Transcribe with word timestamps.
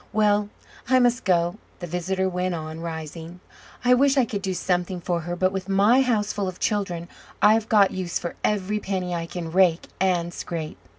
Well, 0.11 0.49
I 0.89 0.97
must 0.97 1.25
go," 1.25 1.57
the 1.77 1.85
visitor 1.85 2.27
went 2.27 2.55
on, 2.55 2.79
rising. 2.79 3.39
"I 3.85 3.93
wish 3.93 4.17
I 4.17 4.25
could 4.25 4.41
do 4.41 4.55
something 4.55 4.99
for 4.99 5.19
her, 5.21 5.35
but, 5.35 5.51
with 5.51 5.69
my 5.69 6.01
houseful 6.01 6.47
of 6.47 6.59
children, 6.59 7.07
I've 7.39 7.69
got 7.69 7.91
use 7.91 8.17
for 8.17 8.33
every 8.43 8.79
penny 8.79 9.13
I 9.13 9.27
can 9.27 9.51
rake 9.51 9.89
and 10.01 10.33
scrape." 10.33 10.79